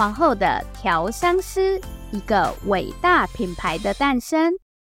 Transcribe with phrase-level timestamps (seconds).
[0.00, 1.78] 皇后的调香师，
[2.10, 4.54] 一个伟大品牌的诞生。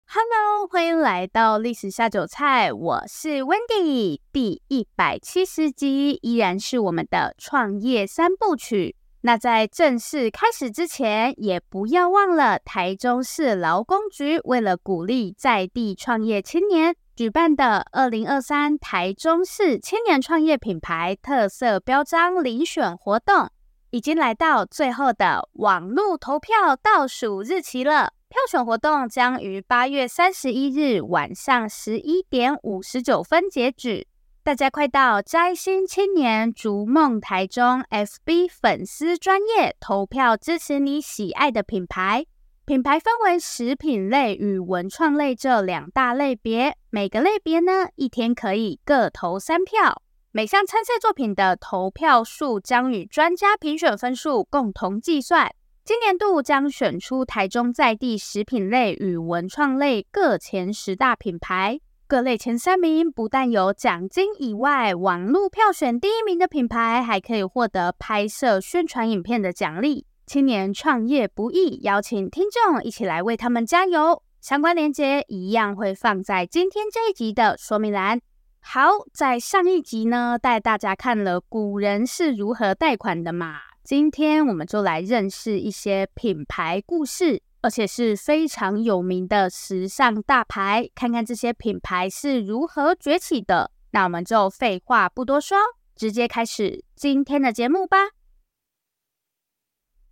[0.06, 4.20] Hello，欢迎来到历史下酒菜，我是 Wendy。
[4.32, 8.96] 第一百七十集依然是我们的创业三部曲。
[9.22, 23.50] 那在正式开始之前，也不要忘了台中市劳工局为了鼓励在地创业青年举办的二零二三台中市青年创业品牌特色标章遴选活动。
[23.92, 34.08] 已经来到最后的网络投票倒数日期了，票选活动将于八月三十一日晚上十一点五十九分截止。
[34.44, 42.26] 大家快到摘星青年逐梦台中 FB 粉丝专业投票支持你喜爱的品牌。
[42.64, 50.02] 品牌分为食品类与文创类这两大类别，每个类别呢一天可以各投三票。
[50.34, 55.54] 每项参赛作品的投票数将与专家评选分数共同计算。
[55.84, 70.06] 今年度将选出台中在地食品类与文创类各前十大品牌，各类前三名不但有奖金以外，网络票选第一名的品牌还可以获得拍摄宣传影片的奖励。
[70.26, 74.24] 青年创业不易，邀请听众一起来为他们加油。
[74.40, 78.22] 相关链接一样会放在今天这一集的说明栏。
[78.64, 83.58] 好，在上一集呢，带大家看了古人是如何贷款的嘛。
[83.84, 93.72] 今天我们就来认识一些品牌故事，而且是非常有名的时尚大牌，看看这些品牌是如何崛起的。
[93.92, 95.58] 那我们就废话不多说，
[95.96, 97.98] 直接开始今天的节目吧。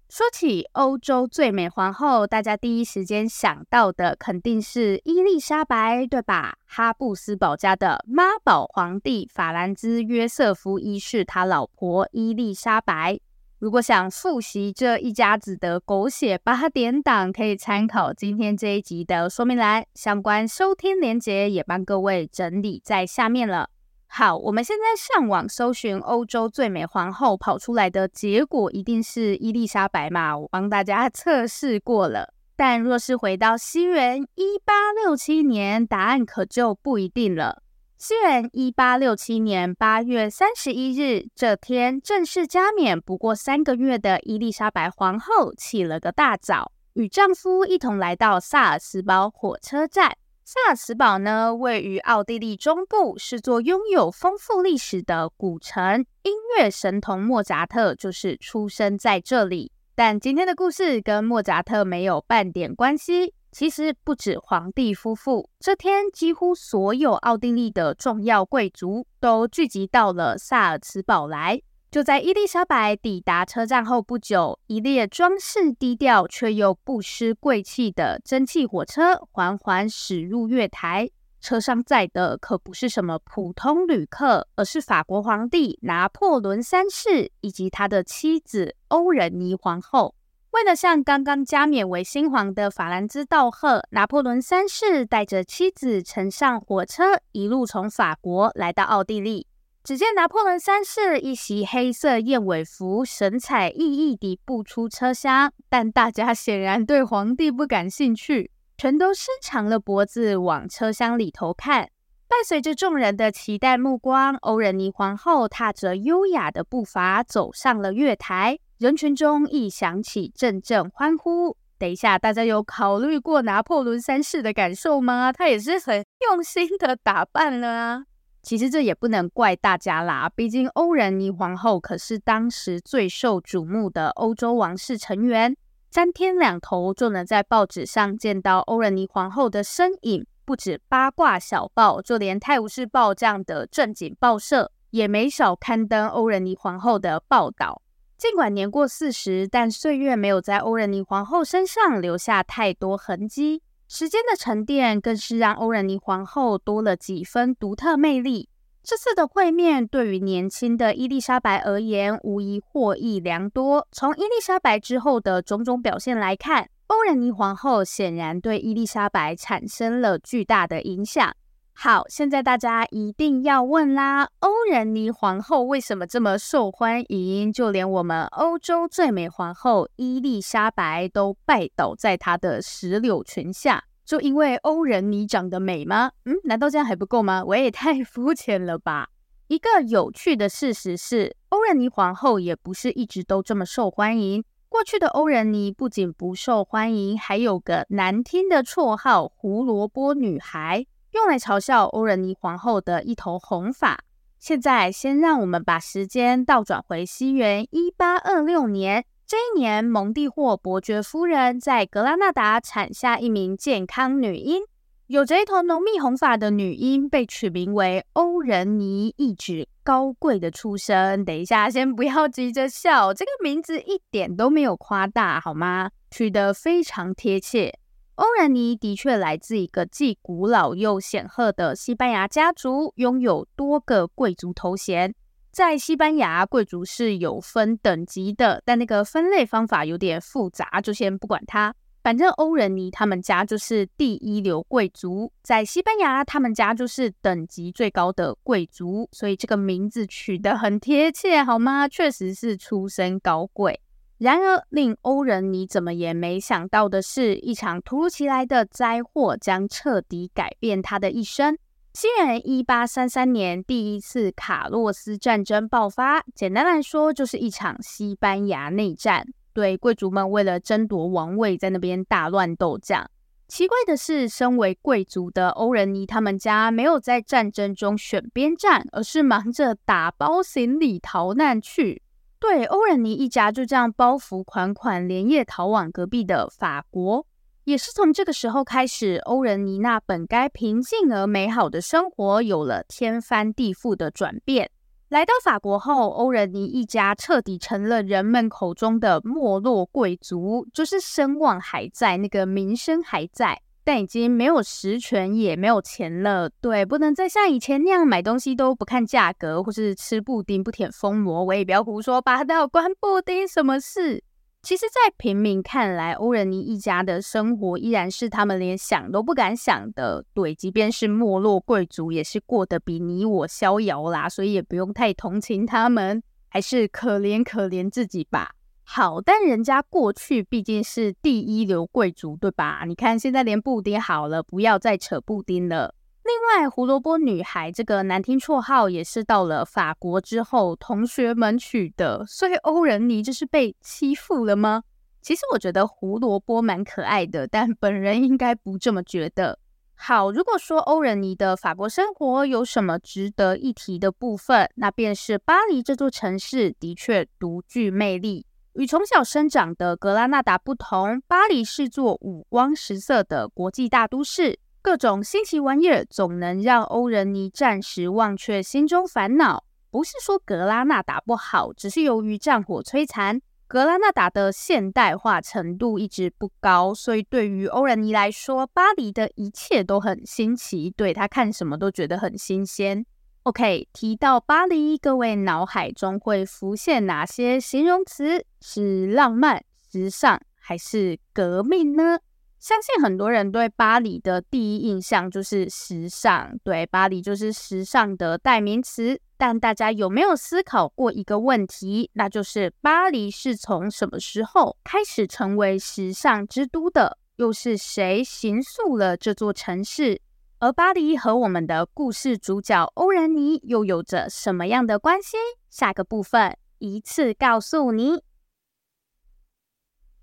[0.10, 6.56] 说起欧洲最美皇后，大家第一时间想到的肯定是伊丽莎白，对吧？
[6.66, 13.20] 哈布斯堡家的妈宝皇帝法兰兹约瑟夫一世，他老婆伊丽莎白。
[13.60, 23.70] 如果想复习这一家子的狗血八点档，可以参考今天这一集的说明栏，相关收听连结也帮各位整理在下面了。
[24.12, 30.36] 好，我们现在上网搜寻欧洲最美皇后，跑出来的结果一定是伊丽莎白嘛？
[30.36, 32.34] 我帮大家 测试过了。
[32.56, 37.62] 但若是回到西元一八六七年，答案可就不一定了。
[37.98, 50.18] 西元一八六七年八月三十一日这天，正式加冕不过三个月的伊丽莎白皇后，起了个大早，与丈夫一同来到萨尔茨堡火车站。
[50.52, 56.04] 萨尔茨堡呢，位于奥地利中部，是座拥有丰富历史的古城。
[56.24, 59.72] 音乐神童莫扎特就是出生在这里。
[59.94, 63.36] 但今天的故事跟莫扎特没有半点关系。
[63.52, 71.62] 其实不止皇帝夫妇，这天几乎所有奥地利的重要贵族都聚集到了萨尔茨堡来。
[71.92, 81.10] 就在伊丽莎白抵达车站后不久，一列装饰低调却又不失贵气的蒸汽火车缓缓驶入月台。
[81.42, 90.14] 车上载的可不是什么普通旅客，而是法国皇帝拿破仑三世以及他的妻子欧仁妮皇后。
[90.52, 99.48] 为了向刚刚加冕为新皇的法兰兹道贺，拿破仑三世带着妻子乘上火车，一路从法国来到奥地利。
[99.90, 111.90] 只见拿破仑三世一袭黑色燕尾服，神采奕奕地步出车厢，但大家显然对皇帝不感兴趣，全都伸长了脖子往车厢里头看。
[112.28, 121.58] 伴随着众人的期待目光，欧仁妮皇后踏着优雅的步伐走上了月台，人群中亦响起阵阵欢呼。
[121.80, 125.34] 等一下，大家有考虑过拿破仑三世的感受吗？
[125.34, 128.04] 他也是很用心的打扮了啊。
[128.42, 135.56] 其实这也不能怪大家啦，毕竟欧仁妮皇后可是当时最受瞩目的欧洲王室成员，
[135.92, 140.26] 三天两头就能在报纸上见到欧仁妮皇后的身影。
[140.46, 147.84] 不止八卦小报，就连《泰晤士报》这样的正经报社也没少刊登欧仁妮皇后的报道。
[148.18, 153.62] 尽管年过四十，但岁月没有在欧仁妮皇后身上留下太多痕迹。
[153.92, 158.48] 时间的沉淀更是让欧仁妮皇后多了几分独特魅力。
[158.84, 163.88] 这次的会面对于年轻的伊丽莎白而言，无疑获益良多。
[163.92, 171.36] 从伊丽莎白之后的种种表现来看，欧仁妮皇后显然对伊丽莎白产生了巨大的影响。
[171.82, 177.54] 好，现在大家一定要问啦，欧仁妮皇后为什么这么受欢迎？
[177.54, 183.86] 就连我们欧洲最美皇后伊丽莎白都拜倒在她的石榴裙下。
[184.04, 186.12] 就因为欧仁妮长得美吗？
[186.26, 187.42] 嗯，难道这样还不够吗？
[187.46, 189.08] 我也太 肤浅了吧！
[189.48, 194.44] 一个有趣的事实是，欧仁妮皇后也不是一直都这么受欢迎。
[194.68, 204.00] 过去的欧仁妮不仅不受欢迎，还有个难听的绰号“胡萝卜女孩”，用来嘲笑欧仁妮皇后的一头红发。
[204.38, 209.04] 现在，先让我们把时间倒转回西元一八二六年。
[209.28, 214.64] 这一年，蒙蒂霍伯爵夫人在格拉纳达产下一名健康女婴，
[215.08, 221.26] 有着一头浓密红发的女婴被取名为欧仁妮，一指高贵的出生。
[221.26, 225.92] 等一下，先不要急着笑，这个名字一点都没有夸大，好吗？
[226.10, 227.78] 取得非常贴切。
[228.20, 235.16] 欧仁尼的确来自一个既古老又显赫的西班牙家族，拥有多个贵族头衔。
[235.54, 241.74] 在西班牙，贵族是有分等级的，但那个分类方法有点复杂，就先不管它。
[242.04, 251.88] 反正欧仁尼他们家就是第一流贵族，在西班牙他们家就是等级最高的贵族，所以这个名字取得很贴切，好吗？
[251.88, 253.80] 确实是出身高贵。
[254.20, 261.58] 然而，令欧仁妮怎么也没想到的是，一场突如其来的灾祸将彻底改变他的一生。
[261.94, 266.22] 西元一八三三年，第一次卡洛斯战争爆发。
[266.36, 269.26] 简单来说，就是一场西班牙内战。
[269.54, 273.10] 对，贵族们为了争夺王位，在那边大乱斗这样。
[273.48, 282.02] 奇怪的是，身为贵族的欧仁妮他们家没有在战争中选边站，而是忙着打包行李逃难去。
[282.40, 287.26] 对，欧仁妮一家就这样包袱款款，连夜逃往隔壁的法国。
[287.66, 294.72] 也是从这个时候开始，欧仁妮那本该平静而美好的生活有了天翻地覆的转变。
[295.10, 306.48] 来到法国后，欧仁妮一家彻底成了人们口中的没落贵族，就是声望还在，那个名声还在，但已经没有实权，也没有钱了。
[306.62, 311.44] 对，不能再像以前那样买东西都不看价格，或是吃布丁不舔封膜。
[311.44, 314.24] 我也不要胡说八道，关布丁什么事？
[314.62, 320.24] 其实，在平民看来，欧仁妮一家的生活依然是他们连想都不敢想的。
[320.36, 328.52] 对，即便是没落贵族，也是过得比你我逍遥啦，所以也不用太同情他们，还是可怜可怜自己吧。
[328.92, 332.86] 好，但人家过去毕竟是第一流贵族，对吧？
[332.88, 335.94] 你看现在连布丁好了，不要再扯布丁了。
[336.24, 344.82] 另外，胡萝卜女孩这个难听绰号也是到了法国之后同学们取的，所以欧仁妮这是被欺负了吗？
[345.22, 349.60] 其实我觉得胡萝卜蛮可爱的，但本人应该不这么觉得。
[349.94, 358.48] 好，如果说欧仁妮的法国生活有什么值得一提的部分，那便是巴黎这座城市的确独具魅力。
[358.74, 364.60] 与从小生长的格拉纳达不同，巴黎是座五光十色的国际大都市。
[364.82, 369.66] 各种新奇玩意儿总能让欧仁尼暂时忘却心中烦恼。
[369.92, 383.06] 不是说格拉纳达不好，只是由于战火摧残，格拉纳达的现代化程度一直不高，所以对于欧仁尼来说，巴黎的一切都很新奇，对他看什么都觉得很新鲜。
[383.44, 388.46] OK，提到巴黎，各位脑海中会浮现哪些形容词？
[388.62, 392.20] 是浪漫、时尚，还是革命呢？
[392.60, 399.20] 相信很多人对巴黎的第一印象就是时尚，对，巴黎就是时尚的代名词。
[399.38, 402.12] 但大家有没有思考过一个问题？
[402.14, 407.18] 那就是巴黎是从什么时候开始成为时尚之都的？
[407.38, 410.22] 又是谁形塑了这座城市？
[410.62, 415.38] 而巴黎和我们的故事主角欧仁妮又有着什么样的关系？
[415.70, 418.22] 下个部分一次告诉你。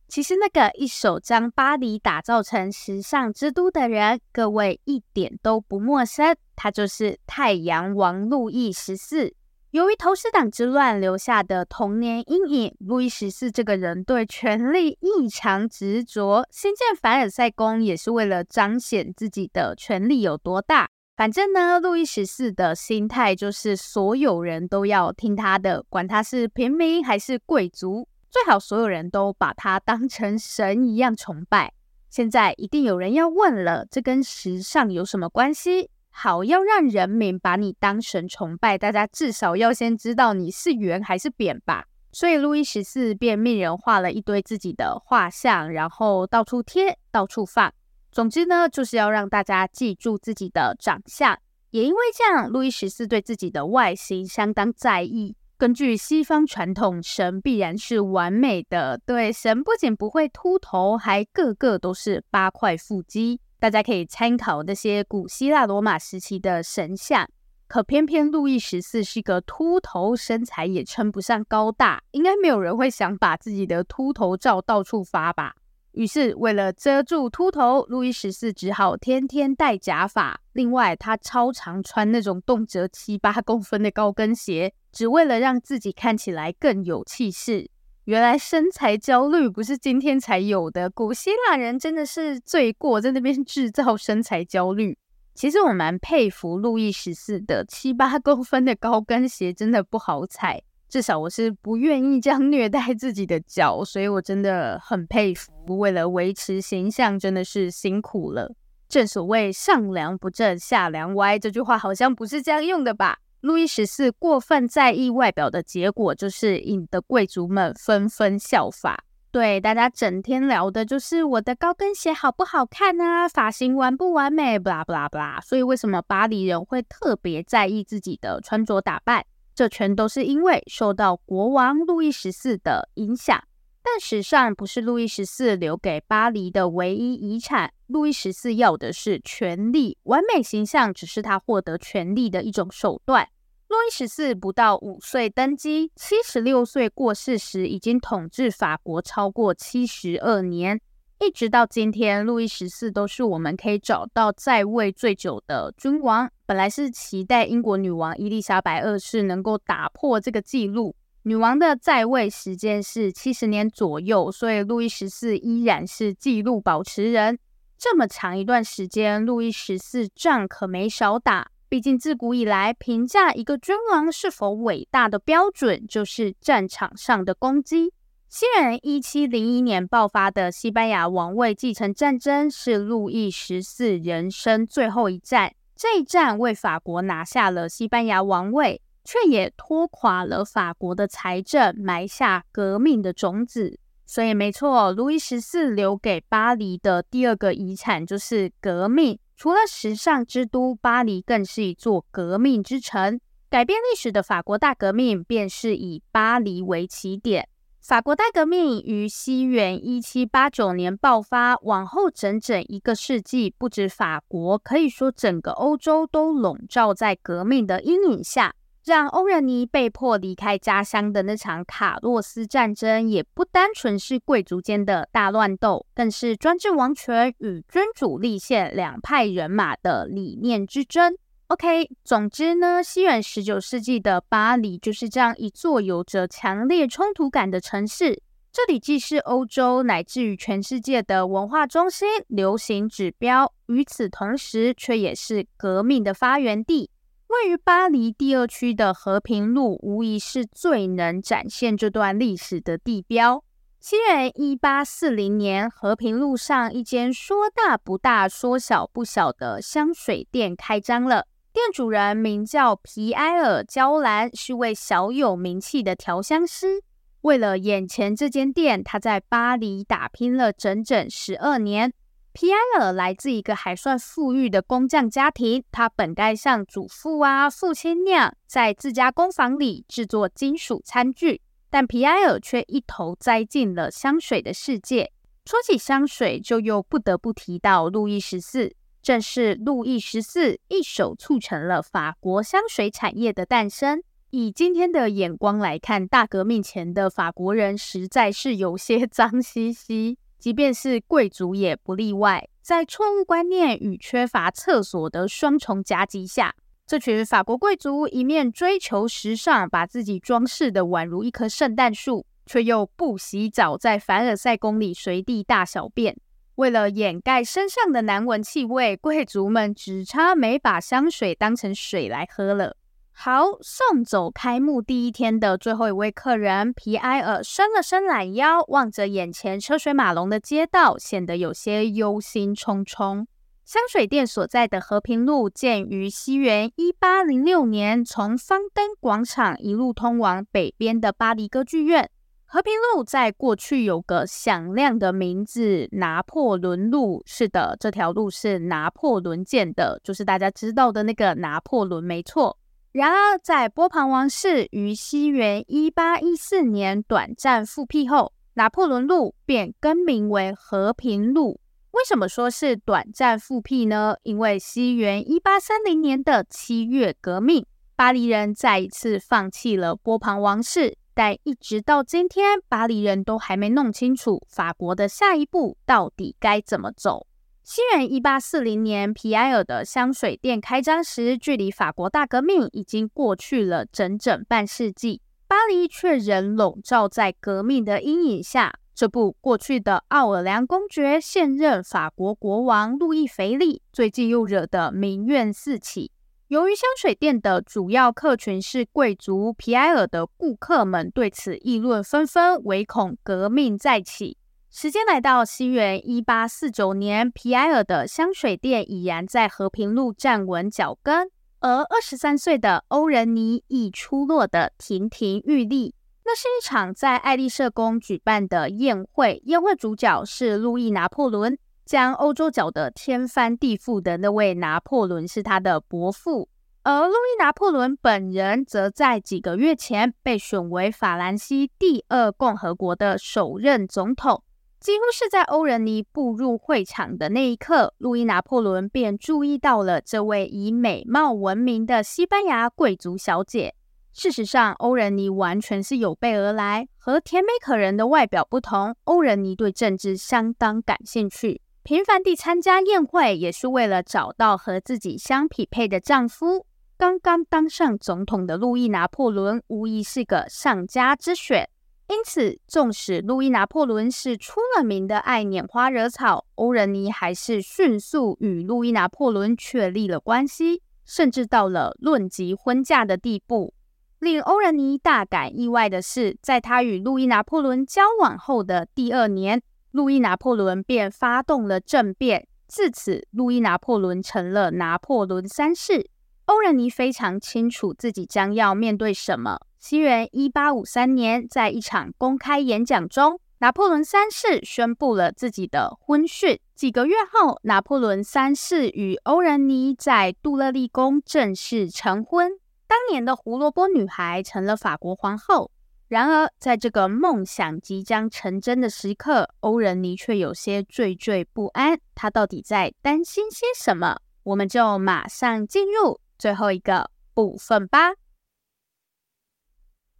[0.09, 9.35] 其实，那个一手将巴黎打造成时尚之都的人，各位一点都不陌生，他就是太阳王路易十四。
[9.76, 20.88] 由于投石党之乱留下的童年阴影，路易十四这个人对权力异常执着，新建凡尔赛宫也是为了彰显自己的权力有多大。
[21.14, 31.75] 反正呢，路易十四的心态就是所有人都要听他的，管他是平民还是贵族，最好所有人都把他当成神一样崇拜。
[32.09, 35.90] 现在一定有人要问了，这跟时尚有什么关系？
[36.19, 41.85] 好，要让人民把你当神崇拜，大家至少要先知道你是圆还是扁吧。
[42.11, 47.71] 所以路易十四便命人画了一堆自己的画像，然后到处贴，到处放。
[48.11, 51.39] 总之呢，就是要让大家记住自己的长相。
[51.71, 55.37] 也因为这样，路易十四对自己的外形相当在意。
[55.59, 58.99] 根据西方传统，神必然是完美的。
[59.05, 63.39] 对，神不仅不会秃头，还个个都是八块腹肌。
[63.59, 67.29] 大家可以参考那些古希腊、罗马时期的神像。
[67.69, 75.55] 可偏偏路易十四是个秃头，身材也称不上高大，应该没有人会想把自己的秃头照到处发吧。
[75.91, 80.41] 于是，为了遮住秃头，路易十四只好天天戴假发。
[80.53, 87.71] 另外，他超常穿那种动辄七八公分的高跟鞋，只为了让自己看起来更有气势。
[88.07, 94.97] 原来身材焦虑不是今天才有的，古希腊人真的是罪过，在那边制造身材焦虑。
[95.35, 100.63] 其实我蛮佩服路易十四的，七八公分的高跟鞋真的不好踩。
[100.89, 105.77] 至少我是不愿意这样虐待自己的脚，所以我真的很佩服。
[105.77, 108.55] 为了维持形象，真的是辛苦了。
[108.89, 113.19] 正所谓“上梁不正下梁歪”，这句话好像不是这样用的吧？
[113.47, 119.05] 路易十四过分在意外表的结果，就是引得贵族们纷纷效法。
[119.31, 125.41] 对，大家整天聊的就是我的高跟鞋好不好看啊，发型完不完美，不啦不啦不啦。
[125.41, 129.25] 所以为什么巴黎人会特别在意自己的穿着打扮？
[129.55, 133.41] 这全都是因为受到国王路易十四的影响，
[133.81, 137.73] 但时尚不是路易十四留给巴黎的唯一遗产。
[137.87, 143.29] 路易十四要的是权力，完美形象只是他获得权力的一种手段。
[143.69, 150.81] 路易十四不到五岁登基，七十六岁过世时，已经统治法国超过七十二年。
[151.19, 156.31] 一直到今天，路易十四都是我们可以找到在位最久的君王。
[156.47, 167.37] 本来是期待英国女王伊丽莎白二世能够打破这个记录，女王的在位时间是七十年左右，所以路易十四依然是记录保持人。
[167.77, 171.51] 这么长一段时间，路易十四仗可没少打。
[171.76, 177.92] 毕竟自古以来，评价一个君王是否伟大的标准，就是战场上的攻击。
[178.30, 185.52] 西元一七零一年爆发的西班牙王位继承战争是路易十四人生最后一战。
[185.75, 193.78] 这一战为法国拿下了西班牙王位，却也拖垮了法国的财政，埋下革命的种子。
[194.06, 199.18] 所以，没错，路易十四留给巴黎的第二个遗产就是革命。
[199.37, 203.21] 除了时尚之都，巴黎更是一座革命之城。
[203.50, 207.47] 改变历史的法国大革命便是以巴黎为起点。
[207.83, 218.55] 法国大革命于西元一七八九年爆发，往后整整一个世纪，不止法国，可以说整个欧洲都笼罩在革命的阴影下。
[218.87, 231.16] 让欧仁妮被迫离开家乡的那场卡洛斯战争，也不单纯是贵族间的大乱斗，更是专制王权与君主立宪两派人马的理念之争。
[231.49, 238.23] OK，总之呢，西元十九世纪的巴黎就是这样一座有着强烈冲突感的城市。
[238.52, 246.88] 这里既是欧洲乃至于全世界的文化中心、流行指标，与此同时，却也是革命的发源地。
[247.28, 253.42] 位于巴黎第二区的和平路，无疑是最能展现这段历史的地标。
[253.80, 261.26] 西元一八四零年，和平路上一间说大不大、说小不小的香水店开张了。
[261.52, 266.83] 店主人名叫皮埃尔·娇兰，是位小有名气的调香师。
[267.23, 271.92] 为了眼前这间店，他在巴黎打拼了整整十二年。
[272.38, 281.40] 皮埃尔来自一个还算富裕的工匠家庭，他本该像祖父啊、父亲那样，在自家工坊里制作金属餐具，
[281.71, 285.11] 但皮埃尔却一头栽进了香水的世界。
[285.47, 288.71] 说起香水，就又不得不提到路易十四。
[289.00, 294.02] 正是路易十四一手促成了法国香水产业的诞生。
[294.28, 302.49] 以今天的眼光来看，大革命前的法国人实在是有些脏兮兮，即便是贵族也不例外。
[302.62, 306.55] 在错误观念与缺乏厕所的双重夹击下，
[306.87, 316.17] 这群法国贵族一面追求时尚，把自己装饰的宛如一棵圣诞树，却又不洗澡，在凡尔赛宫里随地大小便。
[316.55, 322.76] 为了掩盖身上的难闻气味，贵族们只差没把香水当成水来喝了。
[323.19, 333.25] 好，送走开幕第一天的最后一位客人，皮埃尔伸了伸懒腰，望着眼前车水马龙的街道，显得有些忧心忡忡。
[333.65, 342.11] 香水店所在的和平路建于西元一八零六年，从方登广场一路通往北边的巴黎歌剧院。
[342.45, 347.23] 和平路在过去有个响亮的名字——拿破仑路。
[347.25, 352.59] 是的，这条路是拿破仑建的，就是大家知道的那个拿破仑，没错。
[352.97, 361.61] 然而，在波旁王室于西元一八一四年短暂复辟后，拿破仑路便更名为和平路。
[361.91, 364.17] 为什么说是短暂复辟呢？
[364.23, 370.97] 因为西元一八三零年的七月革命，巴黎人再一次放弃了波旁王室。
[371.12, 377.26] 但一直到今天，巴黎人都还没弄清楚法国的下一步到底该怎么走。
[377.69, 388.73] 西元一八四零年，皮埃尔的香水店开张时，距离法国大革命已经过去了整整半世纪，巴黎却仍笼罩在革命的阴影下。
[388.95, 396.13] 这部过去的奥尔良公爵，现任法国国王路易腓力，最近又惹得民怨四起。
[396.47, 404.37] 由于香水店的主要客群是贵族，皮埃尔的顾客们对此议论纷纷，唯恐革命再起。
[404.78, 411.30] 时间来到西元一八四九年，皮埃尔的香水店已然在和平路站稳脚跟，
[411.61, 415.95] 而二十三岁的欧仁妮已出落得亭亭玉立。
[416.26, 421.56] 那是一场在爱丽舍宫举办的宴会，宴会主角是路易拿破仑。
[421.87, 426.50] 将欧洲搅得天翻地覆的那位拿破仑是他的伯父，
[426.83, 434.42] 而路易拿破仑本人则在几个月前被选为法兰西第二共和国的首任总统。
[434.87, 443.75] 几乎是在欧仁妮步入会场的那一刻，路易拿破仑便注意到了这位以美貌闻名的西班牙贵族小姐。
[444.12, 451.61] 事实上，欧仁妮完全是有备而来，和甜美可人的外表不同，欧仁妮对政治相当感兴趣。
[451.82, 456.65] 频繁地参加宴会，也是为了找到和自己相匹配的丈夫。
[456.97, 461.69] 刚刚当上总统的路易拿破仑无疑是个上佳之选。
[462.08, 473.75] 因此，纵使路易拿破仑是出了名的爱拈花惹草，欧仁妮还是迅速与路易拿破仑确立了关系，甚至到了论及婚嫁的地步。
[474.21, 479.62] 令欧仁妮大感意外的是，在她与路易拿破仑交往后的第二年。
[479.90, 486.10] 路易拿破仑便发动了政变，自此，路易拿破仑成了拿破仑三世。
[486.45, 489.58] 欧仁妮非常清楚自己将要面对什么。
[489.89, 496.59] 西元一八五三年，在一场公开演讲中，拿破仑三世宣布了自己的婚讯。
[496.75, 502.51] 几个月后，拿破仑三世与欧仁妮在杜勒利宫正式成婚。
[502.89, 505.71] 当年的胡萝卜女孩成了法国皇后。
[506.09, 511.97] 然而，在这个梦想即将成真的时刻，欧仁妮却有些惴惴不安。
[512.17, 514.19] 她到底在担心些什么？
[514.43, 518.15] 我们就马上进入最后一个部分吧。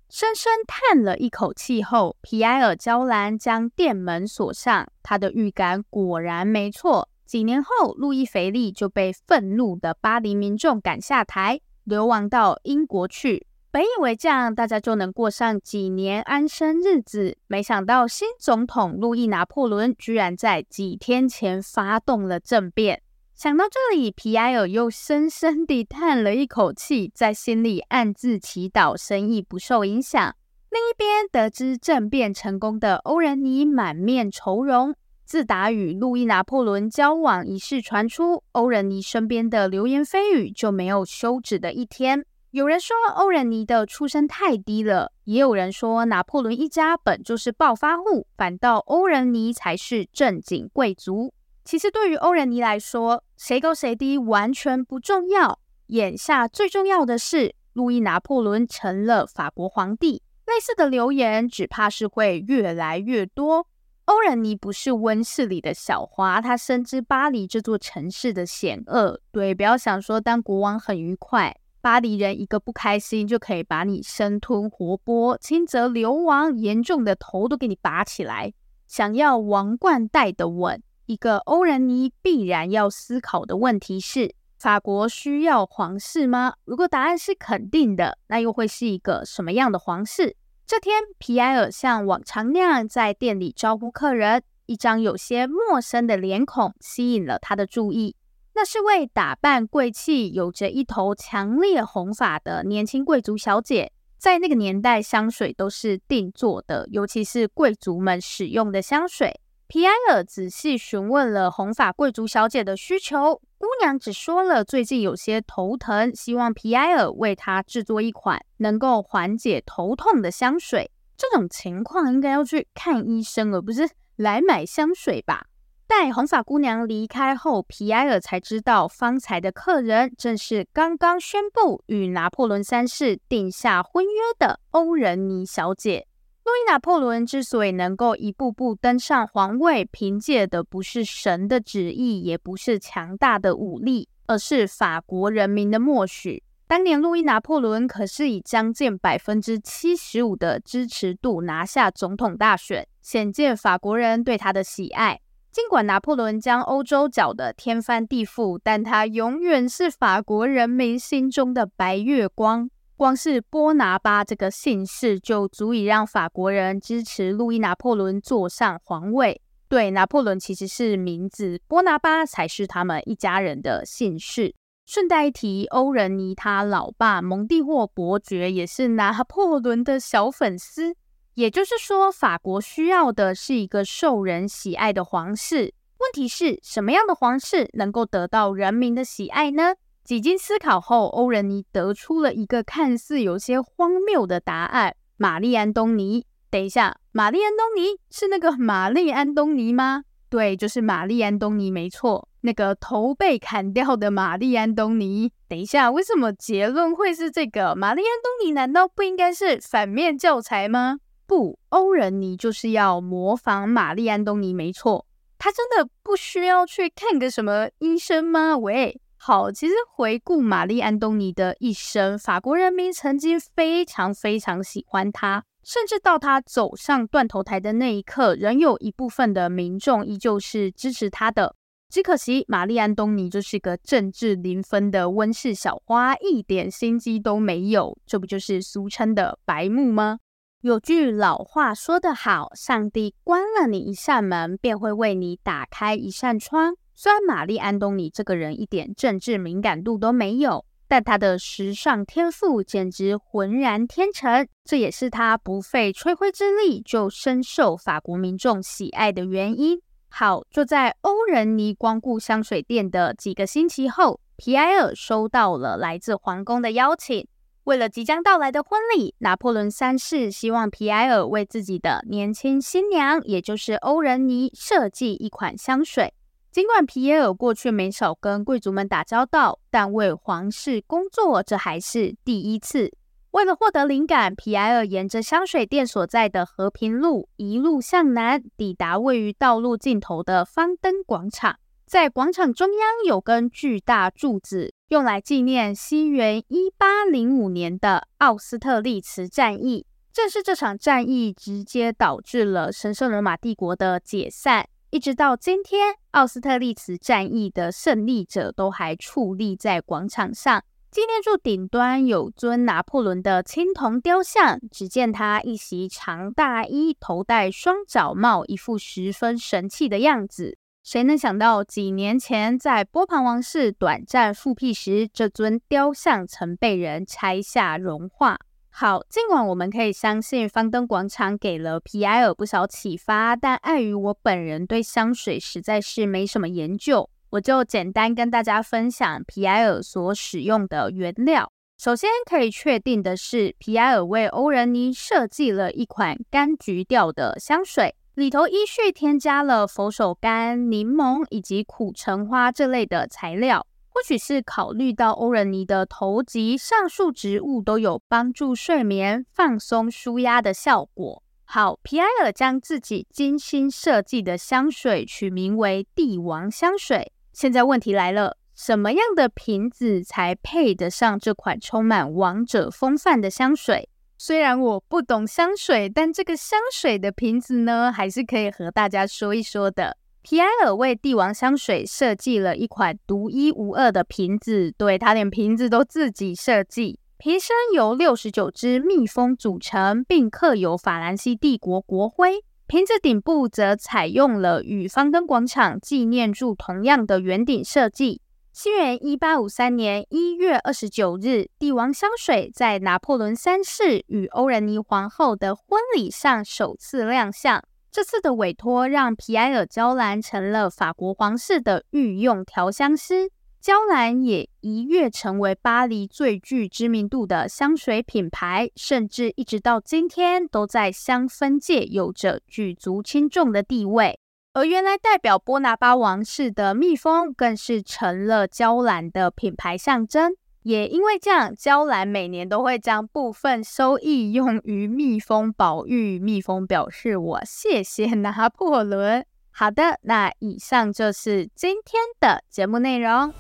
[0.09, 4.87] 深深叹了一口气后，皮埃尔·娇兰将店门锁上。
[5.03, 7.09] 他的预感果然没错。
[7.27, 13.47] 几年后，路易·腓力就被愤怒的巴黎民众赶下台，流亡到英国去。
[13.73, 23.03] 本以为这样大家就能过上几年安生日子，没想到新总统路易拿破仑居然在几天前发动了政变。
[23.37, 30.35] 想到这里，皮埃尔又深深地叹了一口气，在心里暗自祈祷生意不受影响。
[30.70, 34.94] 另一边，得知政变成功的欧仁妮满面愁容。
[35.27, 42.25] 自打与路易拿破仑交往一事传出，欧仁妮身边的流言蜚语就没有休止的一天。
[42.53, 51.35] 有人说欧仁妮的出身太低了，也有人说拿破仑一家本就是暴发户，反倒欧仁妮才是正经贵族。
[51.67, 55.59] 其实对于欧仁妮来说，谁高谁低完全不重要。
[55.89, 60.23] 眼下最重要的是，路易拿破仑成了法国皇帝。
[60.47, 63.67] 类似的留言只怕是会越来越多。
[64.05, 69.21] 欧仁妮不是温室里的小花，她深知巴黎这座城市的险恶。
[69.33, 71.57] 对，不要想说当国王很愉快。
[71.81, 78.53] 巴黎人一个不开心就可以把你生吞活剥，轻则流亡，严重的头都给你拔起来。
[78.87, 86.55] 想要王冠戴得稳，一个欧仁妮必然要思考的问题是：法国需要皇室吗？
[86.64, 90.37] 如果答案是肯定的，那又会是一个什么样的皇室？
[90.66, 94.42] 这天，皮埃尔像往常那样在店里招呼客人。
[94.66, 98.16] 一张有些陌生的脸孔吸引了他的注意。
[98.57, 103.92] 那是位打扮贵气、有着一头强烈红发的年轻贵族小姐。
[104.19, 109.38] 在那个年代，香水都是定做的，尤其是贵族们使用的香水。
[109.69, 120.93] 皮埃尔仔细询问了红发贵族小姐的需求，姑娘只说了最近有些头疼，希望皮埃尔为她制作一款能够缓解头痛的香水。
[121.17, 125.47] 这种情况应该要去看医生，而不是来买香水吧。
[125.89, 136.07] 待红发姑娘离开后，皮埃尔才知道，方才的客人正是刚刚宣布与拿破仑三世定下婚约的欧仁妮小姐。
[136.47, 146.45] 路易拿破仑之所以能够一步步登上皇位，凭借的不是神的旨意，也不是强大的武力，而是法国人民的默许。
[146.69, 155.21] 当年路易拿破仑可是以将近百分之七十五的支持度拿下总统大选，显见法国人对他的喜爱。
[155.51, 162.71] 尽管拿破仑将欧洲搅得天翻地覆，但他永远是法国人民心中的白月光。
[162.97, 169.43] 光是波拿巴这个姓氏就足以让法国人支持路易拿破仑坐上皇位。
[169.69, 174.55] 对，拿破仑其实是名字，波拿巴才是他们一家人的姓氏。
[174.87, 180.95] 顺带一提，欧仁妮他老爸蒙蒂沃伯爵也是拿破仑的小粉丝。
[181.35, 185.75] 也就是说，法国需要的是一个受人喜爱的皇室。
[185.99, 189.75] 问题是什么样的皇室能够得到人民的喜爱呢？
[190.07, 196.25] 几经思考后，欧仁妮得出了一个看似有些荒谬的答案：玛丽安东尼。
[196.49, 200.05] 等一下，玛丽安东尼是那个玛丽安东尼吗？
[200.31, 205.33] 对，就是玛丽安东尼，没错，那个头被砍掉的玛丽安东尼。
[205.49, 207.75] 等一下，为什么结论会是这个？
[207.75, 210.99] 玛丽安东尼难道不应该是反面教材吗？
[211.27, 215.05] 不，欧仁妮就是要模仿玛丽安东尼，没错。
[215.37, 218.57] 他真的不需要去看个什么医生吗？
[218.57, 231.57] 喂，好，其实回顾玛丽安东尼的一生，法国人民曾经非常非常喜欢他，甚至到他走上断头台的那一刻，仍有一部分的民众依旧是支持他的。
[231.91, 237.99] 只可惜，玛丽安东尼就是个政治零分的温室小花，一点心机都没有。
[238.07, 240.21] 这不就是俗称的白目吗？
[240.61, 246.77] 有句老话说得好，上帝关了你一扇门，便会为你打开一扇窗。
[246.99, 259.79] 虽然玛丽安东尼这个人一点政治敏感度都没有，但他的时尚天赋简直浑然天成，这也是他不费吹灰之力就深受法国民众喜爱的原因。
[260.09, 267.29] 好，就在欧仁妮光顾香水店的几个星期后，皮埃尔收到了来自皇宫的邀请。
[267.65, 276.15] 为了即将到来的婚礼，拿破仑三世希望皮埃尔为自己的年轻新娘，也就是欧仁妮设计一款香水。
[276.57, 282.90] 尽管皮埃尔过去没少跟贵族们打交道，但为皇室工作这还是第一次。
[283.33, 291.59] 为了获得灵感，皮埃尔沿着香水店所在的和平路一路向南，抵达位于道路尽头的方登广场。
[291.85, 294.73] 在广场中央有根巨大柱子。
[294.88, 304.66] 用来纪念西元一八零五年的奥斯特利茨战役，正是这场战役直接导致了神圣罗马帝国的解散。
[304.97, 314.59] 一直到今天，奥斯特利茨战役的胜利者都还矗立在广场上，纪念柱顶端有尊拿破仑的青铜雕像。
[314.71, 320.57] 只见他一袭长大衣，头戴双角帽，一副十分神气的样子。
[320.83, 328.39] 谁能想到，几年前在波旁王室短暂复辟时，这尊雕像曾被人拆下融化？
[328.79, 341.51] 好，尽管我们可以相信方登广场给了皮埃尔不少启发，但碍于我本人对香水实在是没什么研究，我就简单跟大家分享皮埃尔所使用的原料。
[341.79, 347.95] 首先可以确定的是，皮埃尔为欧仁妮设计了一款柑橘调的香水。
[348.15, 361.23] 里头依序添加了佛手柑、柠檬以及苦橙花这类的材料，或许是考虑到欧仁尼的头及上述植物都有帮助睡眠、放松、舒压的效果。
[361.47, 367.11] 好，皮埃尔将自己精心设计的香水取名为“帝王香水”。
[367.33, 373.89] 现在问题来了，什么样的瓶子才配得上这款充满王者风范的香水？
[374.19, 379.97] 虽然我不懂香水，但这个香水的瓶子呢，还是可以和大家说一说的。
[380.29, 386.99] 皮埃尔为帝王香水设计了一款独一无二的瓶子，对，他连瓶子都自己设计。
[387.17, 392.43] 瓶身由六十九只蜜蜂组成，并刻有法兰西帝国国徽。
[392.67, 398.21] 瓶子顶部则采用了与方登广场纪念柱同样的圆顶设计。
[398.53, 407.62] 西元一八五三年一月二十九日，帝王香水在拿破仑三世与欧仁妮皇后的婚礼上首次亮相。
[407.97, 413.31] 这次的委托让皮埃尔·娇兰成了法国皇室的御用调香师。
[413.59, 424.21] 娇兰也一跃成为巴黎最具知名度的香水品牌，甚至一直到今天都在香氛界有着举足轻重的地位。
[424.53, 430.35] 而原来代表波拿巴王室的蜜蜂，更是成了娇兰的品牌象征。
[430.67, 436.19] 也因为这样，娇兰每年都会将部分收益用于蜜蜂保育。
[436.19, 439.25] 蜜蜂表示：“我谢谢拿破仑。”
[439.55, 443.33] 好的，那以上就是今天的节目内容。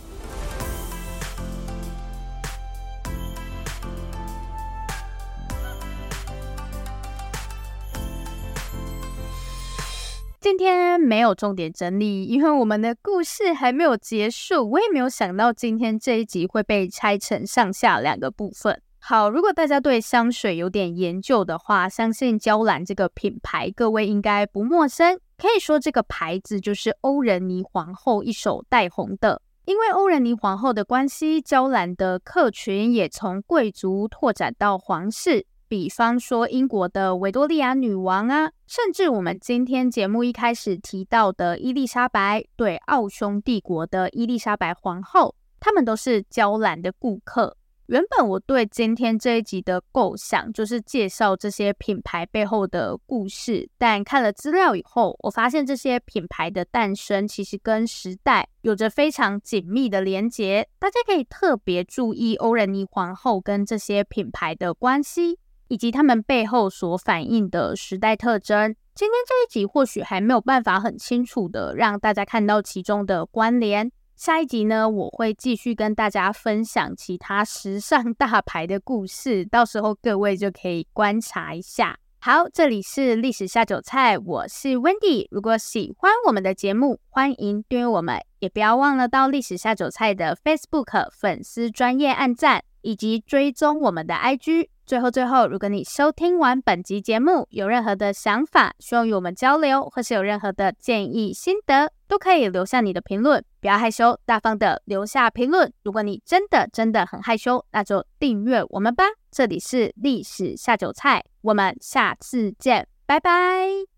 [10.46, 14.70] 今天没有重点整理，因为我们的故事还没有结束。
[14.70, 18.80] 我也没有想到今天这一集会被拆成上下两个部分。
[19.00, 25.18] 好，如果大家对香水有点研究的话，相信娇兰这个品牌各位应该不陌生。
[25.36, 29.42] 可以说这个牌子就是欧仁妮皇后一手带红的。
[29.64, 35.44] 因为欧仁妮皇后的关系，娇兰的客群也从贵族拓展到皇室。
[35.68, 47.56] 比方说英国的维多利亚女王啊，甚至我们今天节目一开始提到的伊丽莎白，对奥匈帝国的伊丽莎白皇后，他们都是娇兰的顾客。
[47.86, 60.66] 原本我对今天这一集的构想就是介绍这些品牌背后的故事，但看了资料以后，我发现这些品牌的诞生其实跟时代有着非常紧密的连结。
[60.80, 65.38] 大家可以特别注意欧仁妮皇后跟这些品牌的关系。
[65.68, 68.74] 以及他们背后所反映的时代特征。
[68.94, 73.90] 今天这一集或许还没有办法很清楚的让大家看到其中的关联。
[74.14, 81.98] 下一集呢，我会继续跟大家分享其他时尚大牌的故事，到时候各位就可以观察一下。
[82.18, 85.28] 好，这里是历史下酒菜，我是 Wendy。
[85.30, 94.68] 如果喜欢我们的节目，欢迎订阅我们，也不要忘了到历史下酒菜的 Facebook 粉丝专业按赞，以及追踪我们的 IG。
[94.86, 105.72] 最后，最后，如果你收听完本集节目，有任何的想法，希望与我们交流，或是有任何的建议心得，都可以留下你的评论，不要害羞，大方的留下评论。
[105.82, 109.04] 如果你真的真的很害羞，那就订阅我们吧。
[109.32, 113.95] 这里是历史下酒菜，我们下次见，拜拜。